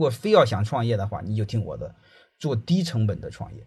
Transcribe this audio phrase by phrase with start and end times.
[0.00, 1.94] 如果非要想创业的话，你就听我的，
[2.38, 3.66] 做低成本的创业，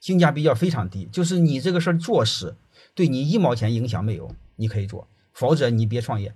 [0.00, 1.08] 性价比要非常低。
[1.12, 2.56] 就是你这个事儿做实，
[2.92, 6.34] 对你一毛钱影响没有，你可以做，否则你别创业。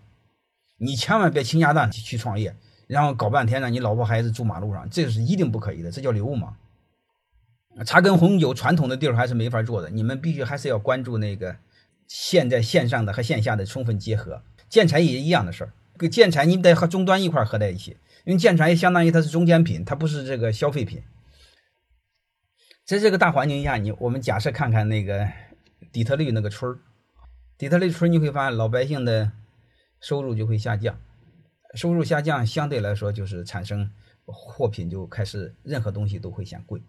[0.77, 2.55] 你千万别倾家荡产去创业，
[2.87, 6.57] 然后搞半天让你老婆孩子住马路上，这是一定不可以的，这叫流氓。
[7.85, 11.57] 茶跟红酒传统的地儿还是没法做的，你们必须还是要关注那个
[12.07, 14.41] 现在线上的和线下的充分结合。
[14.69, 17.97] 建材也一样的事儿，跟建材你得和终端一块合在一起，
[18.27, 21.01] 因为建材相当于它是中间品，它不是这个消费品。
[22.85, 25.29] 在这个大环境下，你我们假设看看那个
[25.93, 26.79] 底特律那个村儿，
[27.57, 29.31] 底特律村你会发现老百姓的
[30.01, 31.01] 收入就会下降，
[31.75, 33.89] 收入下降相对来说就是产生
[34.25, 36.83] 货品就开始任何东西都会显贵。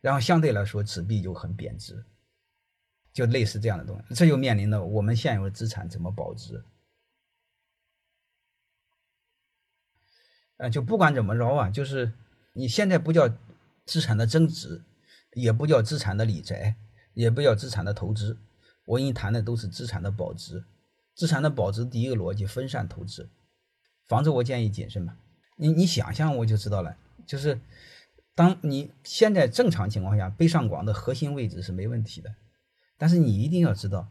[0.00, 2.04] 然后相对来说，纸币就很贬值，
[3.12, 6.64] 就类似这样的东西，这就面临着我们现有的资产怎么保值。
[10.58, 12.12] 呃，就不管怎么着啊，就是
[12.52, 13.28] 你现在不叫
[13.84, 14.82] 资产的增值，
[15.34, 16.76] 也不叫资产的理财，
[17.14, 18.36] 也不叫资产的投资，
[18.86, 20.64] 我跟你谈的都是资产的保值。
[21.14, 23.28] 资产的保值第一个逻辑分散投资，
[24.06, 25.16] 房子我建议谨慎吧。
[25.56, 27.60] 你你想象我就知道了，就是。
[28.34, 32.34] 当你现在正常情况下，北上广的核心位置是没问题的，
[32.98, 34.08] 但是你一定要知道，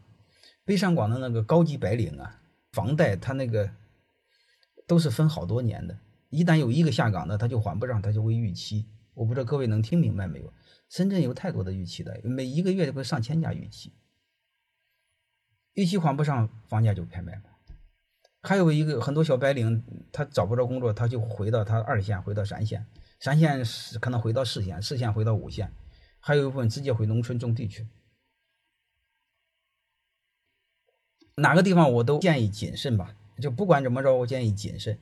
[0.64, 2.40] 北上广的那个高级白领啊，
[2.72, 3.70] 房贷他那个
[4.84, 5.96] 都是分好多年的，
[6.36, 8.84] 一旦有一个下岗的，他就还不上，他就会逾期。
[9.14, 10.52] 我不知道各位能听明白没有？
[10.90, 13.94] 深圳有太多的逾期的，每一个月都会上千家逾期，
[15.72, 17.42] 逾期还不上，房价就拍卖了。
[18.42, 22.84] 还有一个很多小白领，他找不着工作，他就回到他二线，回到三线。
[23.18, 25.72] 三线是可能回到四线，四线回到五线，
[26.20, 27.86] 还有一部分直接回农村种地去。
[31.36, 34.98] 哪个地方我都建议谨慎吧，就不管怎么着，我建议谨慎。